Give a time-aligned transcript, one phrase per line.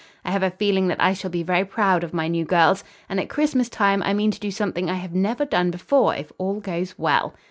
[0.25, 3.19] I have a feeling that I shall be very proud of my new girls, and
[3.19, 6.59] at Christmas time I mean to do something I have never done before, if all
[6.59, 7.35] goes well."